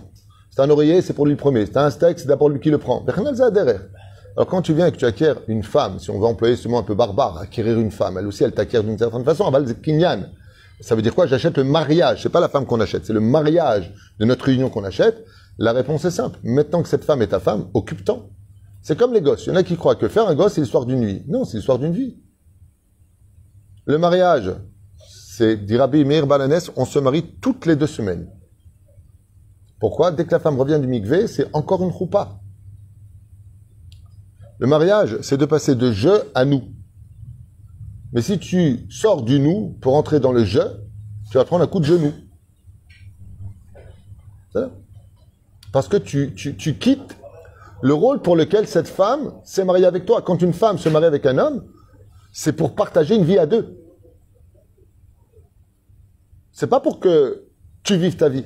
[0.49, 1.67] C'est un oreiller, c'est pour lui le premier.
[1.67, 3.05] C'est un steak, c'est d'abord lui qui le prend.
[3.05, 6.69] Alors quand tu viens et que tu acquiers une femme, si on va employer ce
[6.69, 9.61] mot un peu barbare, acquérir une femme, elle aussi elle t'acquiert d'une certaine façon, va
[9.61, 10.29] kinyan.
[10.81, 11.27] Ça veut dire quoi?
[11.27, 12.23] J'achète le mariage.
[12.23, 15.25] C'est pas la femme qu'on achète, c'est le mariage de notre union qu'on achète.
[15.59, 16.39] La réponse est simple.
[16.45, 18.31] Maintenant que cette femme est ta femme, occupe-t'en.
[18.83, 19.47] C'est comme les gosses.
[19.47, 21.25] Il y en a qui croient que faire un gosse, c'est l'histoire d'une nuit.
[21.27, 22.19] Non, c'est l'histoire d'une vie.
[23.89, 24.55] Le mariage,
[25.09, 28.31] c'est, dit Rabbi Meir Balanes, on se marie toutes les deux semaines.
[29.81, 30.11] Pourquoi?
[30.11, 32.39] Dès que la femme revient du mikvé, c'est encore une choupa.
[34.59, 36.65] Le mariage, c'est de passer de je à nous.
[38.13, 40.61] Mais si tu sors du nous pour entrer dans le je,
[41.31, 42.13] tu vas prendre un coup de genou.
[45.73, 47.17] Parce que tu, quittes
[47.81, 50.21] le rôle pour lequel cette femme s'est mariée avec toi.
[50.21, 51.65] Quand une femme se marie avec un homme,
[52.33, 53.79] c'est pour partager une vie à deux.
[56.53, 57.49] C'est pas pour que
[57.83, 58.45] tu vives ta vie.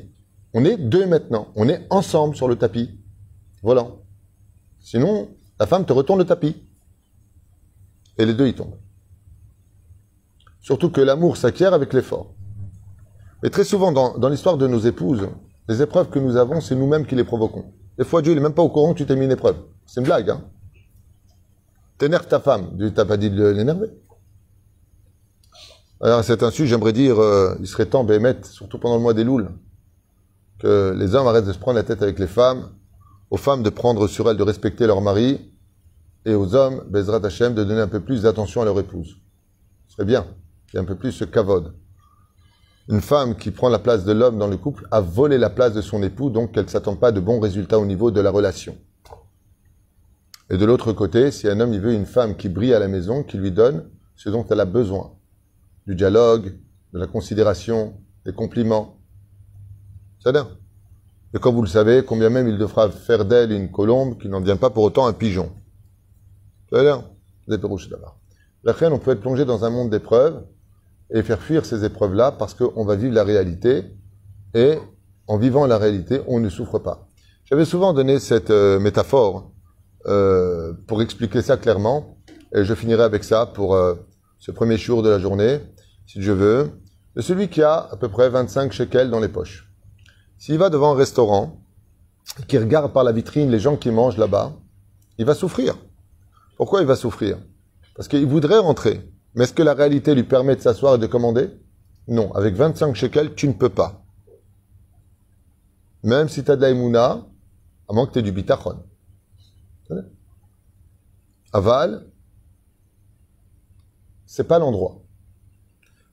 [0.54, 1.48] On est deux maintenant.
[1.56, 2.98] On est ensemble sur le tapis.
[3.62, 3.86] Voilà.
[4.80, 6.56] Sinon, la femme te retourne le tapis.
[8.18, 8.76] Et les deux y tombent.
[10.60, 12.34] Surtout que l'amour s'acquiert avec l'effort.
[13.42, 15.28] Et très souvent, dans, l'histoire de nos épouses,
[15.68, 17.72] les épreuves que nous avons, c'est nous-mêmes qui les provoquons.
[17.98, 19.56] Des fois, Dieu n'est même pas au courant que tu t'es mis une épreuve.
[19.86, 20.44] C'est une blague, hein.
[22.02, 22.70] T'énerves ta femme.
[22.72, 23.86] Dieu t'a pas dit de l'énerver?
[26.00, 29.14] Alors, c'est un sujet, j'aimerais dire, euh, il serait temps, Béhémet, surtout pendant le mois
[29.14, 29.48] des Louls,
[30.58, 32.70] que les hommes arrêtent de se prendre la tête avec les femmes,
[33.30, 35.52] aux femmes de prendre sur elles de respecter leur mari,
[36.24, 39.18] et aux hommes, Bezrat Hashem, de donner un peu plus d'attention à leur épouse.
[39.86, 40.26] Ce serait bien.
[40.72, 41.72] Il y a un peu plus ce kavod.
[42.88, 45.72] Une femme qui prend la place de l'homme dans le couple a volé la place
[45.72, 48.32] de son époux, donc qu'elle ne s'attend pas de bons résultats au niveau de la
[48.32, 48.76] relation.
[50.50, 52.88] Et de l'autre côté, si un homme il veut une femme qui brille à la
[52.88, 55.12] maison, qui lui donne ce dont elle a besoin,
[55.86, 56.58] du dialogue,
[56.92, 58.98] de la considération, des compliments,
[60.22, 60.48] c'est bien.
[61.34, 64.40] Et comme vous le savez, combien même il devra faire d'elle une colombe qui n'en
[64.40, 65.50] devient pas pour autant un pigeon.
[66.70, 67.04] C'est bien.
[67.46, 68.18] Vous êtes d'abord.
[68.64, 70.44] La on peut être plongé dans un monde d'épreuves
[71.10, 73.84] et faire fuir ces épreuves-là parce qu'on va vivre la réalité
[74.54, 74.78] et
[75.26, 77.08] en vivant la réalité, on ne souffre pas.
[77.44, 79.51] J'avais souvent donné cette euh, métaphore
[80.06, 82.16] euh, pour expliquer ça clairement
[82.54, 83.94] et je finirai avec ça pour euh,
[84.38, 85.60] ce premier jour de la journée,
[86.06, 86.70] si je veux,
[87.16, 89.70] de celui qui a à peu près 25 shekels dans les poches.
[90.38, 91.62] S'il va devant un restaurant,
[92.48, 94.52] qui regarde par la vitrine les gens qui mangent là-bas,
[95.18, 95.76] il va souffrir.
[96.56, 97.38] Pourquoi il va souffrir?
[97.94, 99.08] Parce qu'il voudrait rentrer.
[99.34, 101.50] Mais est-ce que la réalité lui permet de s'asseoir et de commander?
[102.08, 102.32] Non.
[102.34, 104.04] Avec 25 shekels, tu ne peux pas.
[106.02, 107.10] Même si tu as de la
[107.88, 108.82] à moins que tu aies du bitachon.
[111.52, 112.06] Aval,
[114.26, 115.02] c'est pas l'endroit.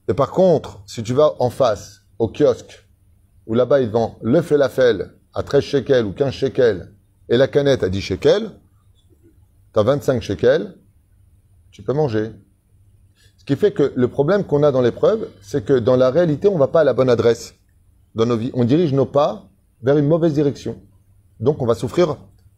[0.07, 2.85] Et par contre, si tu vas en face, au kiosque,
[3.47, 6.93] où là-bas ils vendent le falafel à 13 shekels ou 15 shekels,
[7.29, 8.51] et la canette à 10 shekels,
[9.73, 10.75] tu as 25 shekels,
[11.71, 12.31] tu peux manger.
[13.37, 16.47] Ce qui fait que le problème qu'on a dans l'épreuve, c'est que dans la réalité,
[16.47, 17.55] on ne va pas à la bonne adresse
[18.15, 18.51] dans nos vies.
[18.53, 19.47] On dirige nos pas
[19.81, 20.81] vers une mauvaise direction.
[21.39, 22.17] Donc on va souffrir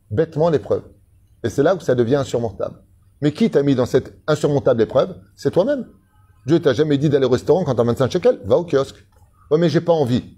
[0.10, 0.84] bêtement l'épreuve.
[1.44, 2.78] Et c'est là où ça devient insurmontable.
[3.22, 5.16] Mais qui t'a mis dans cette insurmontable épreuve?
[5.36, 5.88] C'est toi-même.
[6.46, 8.40] Dieu t'a jamais dit d'aller au restaurant quand t'as 25 shekels.
[8.46, 9.06] Va au kiosque.
[9.50, 10.38] Oh, mais j'ai pas envie.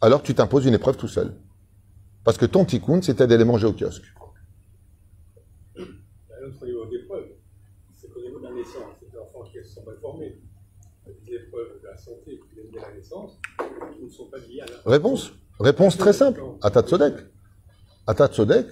[0.00, 1.34] Alors tu t'imposes une épreuve tout seul.
[2.24, 4.04] Parce que ton tikkun, c'était d'aller manger au kiosque.
[14.86, 16.42] Réponse Réponse très simple.
[16.62, 17.14] Atat Sodek.
[18.06, 18.66] Atat Sodek.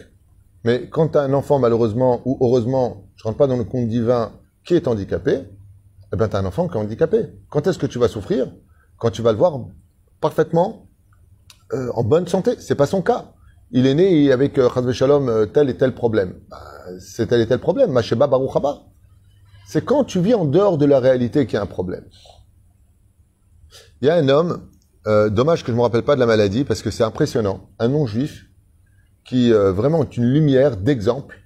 [0.67, 3.63] Mais quand tu as un enfant, malheureusement, ou heureusement, je ne rentre pas dans le
[3.63, 4.33] compte divin,
[4.65, 5.45] qui est handicapé,
[6.13, 7.27] eh bien, tu as un enfant qui est handicapé.
[7.49, 8.53] Quand est-ce que tu vas souffrir?
[8.99, 9.61] Quand tu vas le voir
[10.21, 10.89] parfaitement
[11.73, 12.57] euh, en bonne santé.
[12.59, 13.33] C'est pas son cas.
[13.71, 16.35] Il est né avec, euh, Shalom, euh, tel et tel problème.
[16.51, 16.59] Bah,
[16.99, 17.93] c'est tel et tel problème.
[17.93, 18.51] Masheba Baruch
[19.69, 22.05] C'est quand tu vis en dehors de la réalité qu'il y a un problème.
[24.01, 24.69] Il y a un homme,
[25.07, 27.69] euh, dommage que je ne me rappelle pas de la maladie, parce que c'est impressionnant,
[27.79, 28.46] un non-juif
[29.29, 31.39] qui euh, vraiment est une lumière d'exemple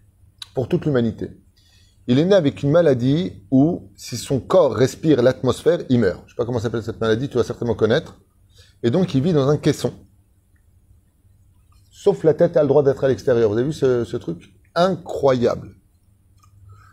[0.55, 1.31] pour toute l'humanité.
[2.07, 6.21] Il est né avec une maladie où, si son corps respire l'atmosphère, il meurt.
[6.21, 8.21] Je ne sais pas comment s'appelle cette maladie, tu vas certainement connaître.
[8.83, 9.93] Et donc, il vit dans un caisson.
[11.91, 13.51] Sauf la tête a le droit d'être à l'extérieur.
[13.51, 14.55] Vous avez vu ce, truc?
[14.75, 15.75] Incroyable.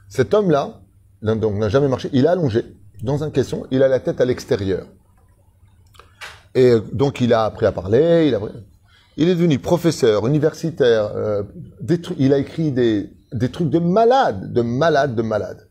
[0.10, 0.82] Cet homme-là,
[1.22, 2.66] donc n'a jamais marché, il est allongé
[3.02, 4.86] dans un caisson, il a la tête à l'extérieur.
[6.56, 8.42] Et donc il a appris à parler, il, a...
[9.18, 11.44] il est devenu professeur, universitaire, euh,
[12.20, 15.68] il a écrit des, des trucs de malade, de malade, de malade.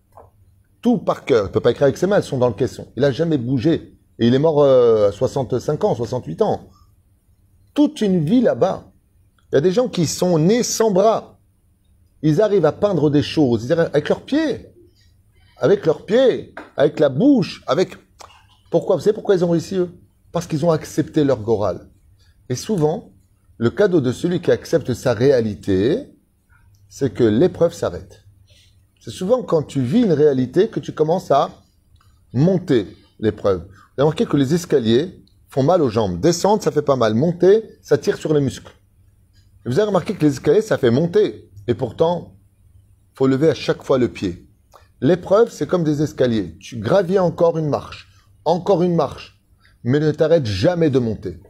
[0.82, 1.46] Tout par cœur.
[1.46, 2.88] Il peut pas écrire avec ses mains, elles sont dans le caisson.
[2.96, 3.96] Il a jamais bougé.
[4.18, 6.68] Et il est mort euh, à 65 ans, 68 ans.
[7.72, 8.90] Toute une vie là-bas.
[9.52, 11.38] Il y a des gens qui sont nés sans bras.
[12.22, 14.66] Ils arrivent à peindre des choses avec leurs pieds.
[15.58, 17.90] Avec leurs pieds, avec la bouche, avec...
[18.70, 19.90] Pourquoi Vous savez pourquoi ils ont réussi eux?
[20.32, 21.88] Parce qu'ils ont accepté leur goral.
[22.48, 23.12] Et souvent,
[23.58, 26.10] le cadeau de celui qui accepte sa réalité,
[26.88, 28.24] c'est que l'épreuve s'arrête.
[29.00, 31.50] C'est souvent quand tu vis une réalité que tu commences à
[32.32, 32.86] monter
[33.18, 33.60] l'épreuve.
[33.60, 36.20] Vous avez remarqué que les escaliers font mal aux jambes.
[36.20, 37.14] Descendre, ça fait pas mal.
[37.14, 38.72] Monter, ça tire sur les muscles.
[39.64, 41.50] Vous avez remarqué que les escaliers, ça fait monter.
[41.66, 42.36] Et pourtant,
[43.14, 44.48] faut lever à chaque fois le pied.
[45.00, 46.56] L'épreuve, c'est comme des escaliers.
[46.58, 48.08] Tu gravis encore une marche,
[48.44, 49.40] encore une marche,
[49.82, 51.40] mais ne t'arrête jamais de monter.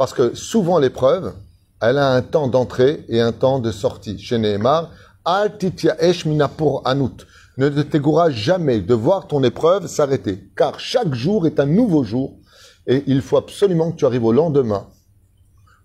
[0.00, 1.34] Parce que souvent l'épreuve,
[1.82, 4.18] elle a un temps d'entrée et un temps de sortie.
[4.18, 4.90] Chez Nehemar.
[5.26, 5.48] Ne
[7.68, 10.48] te jamais de voir ton épreuve s'arrêter.
[10.56, 12.38] Car chaque jour est un nouveau jour
[12.86, 14.86] et il faut absolument que tu arrives au lendemain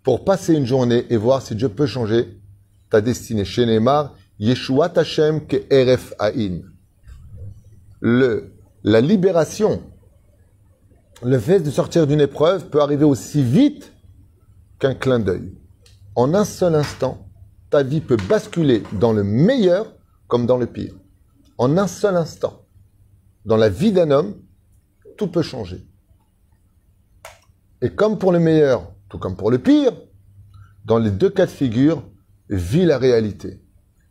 [0.01, 2.39] pour passer une journée et voir si Dieu peut changer
[2.89, 3.43] ta destinée.
[3.43, 6.61] Chez Neymar, Yeshua Hashem ke eref ain.
[7.99, 8.53] Le,
[8.85, 9.81] la libération,
[11.21, 13.91] le fait de sortir d'une épreuve peut arriver aussi vite
[14.79, 15.53] qu'un clin d'œil.
[16.15, 17.29] En un seul instant,
[17.69, 19.93] ta vie peut basculer dans le meilleur
[20.27, 20.93] comme dans le pire.
[21.57, 22.65] En un seul instant,
[23.45, 24.35] dans la vie d'un homme,
[25.17, 25.87] tout peut changer.
[27.81, 29.93] Et comme pour le meilleur, tout comme pour le pire,
[30.85, 32.03] dans les deux cas de figure,
[32.49, 33.61] vis la réalité.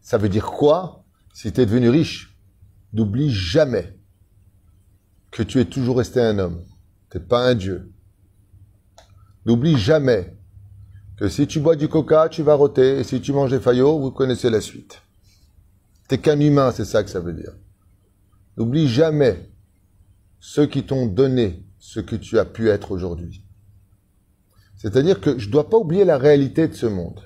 [0.01, 2.39] Ça veut dire quoi Si tu es devenu riche,
[2.93, 3.99] n'oublie jamais
[5.31, 6.65] que tu es toujours resté un homme.
[7.11, 7.93] Tu n'es pas un dieu.
[9.47, 10.37] N'oublie jamais
[11.17, 14.01] que si tu bois du coca, tu vas roter, et si tu manges des faillots,
[14.01, 15.03] vous connaissez la suite.
[16.09, 17.53] T'es qu'un humain, c'est ça que ça veut dire.
[18.57, 19.51] N'oublie jamais
[20.41, 23.45] ceux qui t'ont donné ce que tu as pu être aujourd'hui.
[24.77, 27.21] C'est-à-dire que je ne dois pas oublier la réalité de ce monde.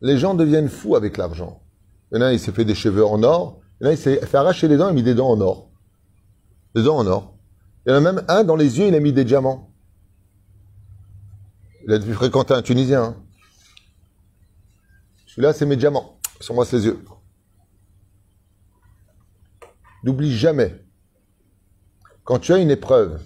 [0.00, 1.62] Les gens deviennent fous avec l'argent.
[2.10, 3.60] Il y en a, il s'est fait des cheveux en or.
[3.80, 5.30] Il y en a, il s'est fait arracher les dents, il a mis des dents
[5.30, 5.70] en or.
[6.74, 7.36] Des dents en or.
[7.86, 9.73] Il y en a même un, dans les yeux, il a mis des diamants.
[11.86, 13.02] Il a dû fréquenter un Tunisien.
[13.02, 13.16] Hein.
[15.26, 16.18] Celui-là, c'est mes diamants.
[16.40, 17.02] Sur ses yeux.
[20.02, 20.84] N'oublie jamais,
[22.24, 23.22] quand tu as une épreuve,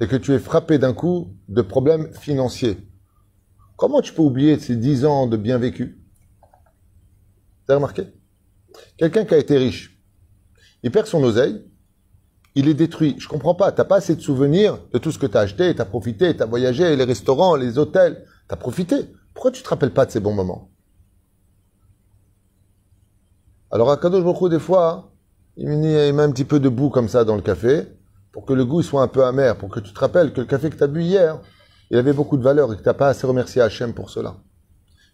[0.00, 2.78] et que tu es frappé d'un coup de problèmes financiers,
[3.76, 6.00] comment tu peux oublier ces dix ans de bien vécu?
[7.68, 8.06] Avez remarqué?
[8.96, 9.98] Quelqu'un qui a été riche,
[10.82, 11.64] il perd son oseille,
[12.58, 13.14] il est détruit.
[13.18, 15.74] Je comprends pas, t'as pas assez de souvenirs de tout ce que tu as acheté,
[15.76, 18.96] tu as profité, tu as voyagé, les restaurants, les hôtels, tu as profité.
[19.32, 20.68] Pourquoi tu te rappelles pas de ces bons moments?
[23.70, 25.12] Alors à Kadosh Baruch des fois,
[25.56, 27.86] il met un petit peu de boue comme ça dans le café,
[28.32, 30.46] pour que le goût soit un peu amer, pour que tu te rappelles que le
[30.46, 31.40] café que tu as bu hier,
[31.90, 34.36] il avait beaucoup de valeur et que tu n'as pas assez remercié Hachem pour cela.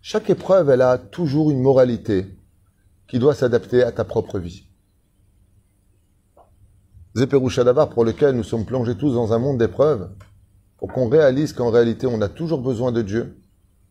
[0.01, 2.39] Chaque épreuve, elle a toujours une moralité
[3.07, 4.65] qui doit s'adapter à ta propre vie.
[7.15, 10.11] Zéperouchadavar, pour lequel nous sommes plongés tous dans un monde d'épreuves,
[10.79, 13.41] pour qu'on réalise qu'en réalité, on a toujours besoin de Dieu,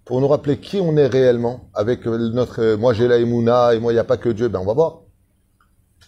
[0.03, 3.93] pour nous rappeler qui on est réellement, avec notre moi j'ai la et moi il
[3.93, 4.99] n'y a pas que Dieu, ben on va voir.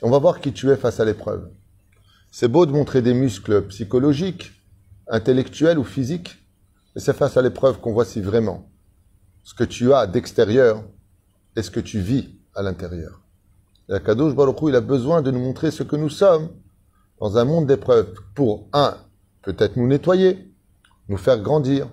[0.01, 1.49] On va voir qui tu es face à l'épreuve.
[2.31, 4.51] C'est beau de montrer des muscles psychologiques,
[5.07, 6.35] intellectuels ou physiques,
[6.93, 8.69] mais c'est face à l'épreuve qu'on voit si vraiment
[9.43, 10.83] ce que tu as d'extérieur
[11.55, 13.21] est ce que tu vis à l'intérieur.
[13.87, 16.49] La Kadosh Baruch il a besoin de nous montrer ce que nous sommes
[17.19, 18.97] dans un monde d'épreuves pour, un,
[19.41, 20.51] peut-être nous nettoyer,
[21.07, 21.87] nous faire grandir,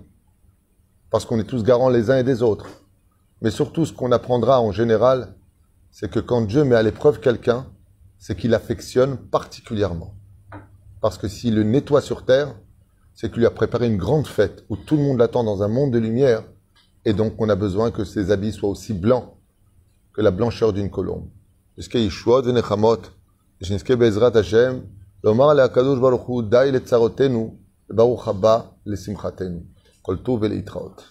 [1.10, 2.66] parce qu'on est tous garants les uns et des autres.
[3.40, 5.34] Mais surtout, ce qu'on apprendra en général,
[5.90, 7.66] c'est que quand Dieu met à l'épreuve quelqu'un,
[8.18, 10.14] c'est qu'il affectionne particulièrement.
[11.00, 12.54] Parce que s'il le nettoie sur terre,
[13.14, 15.68] c'est qu'il lui a préparé une grande fête où tout le monde l'attend dans un
[15.68, 16.44] monde de lumière.
[17.04, 19.34] Et donc, on a besoin que ses habits soient aussi blancs
[20.14, 21.28] que la blancheur d'une colombe.
[21.76, 23.02] Jusqu'à Yeshua de Nechamot,
[23.60, 24.82] Bezrat Hashem,
[25.23, 27.55] לומר להקדוש ברוך הוא די לצרותינו,
[27.89, 29.59] וברוך הבא לשמחתנו.
[30.01, 31.10] כל טוב ולהתראות.